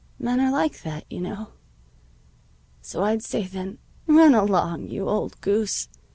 [0.17, 1.49] "Men are like that, you know.
[2.81, 3.77] So I'd say then:
[4.07, 5.89] 'Run along, you old goose!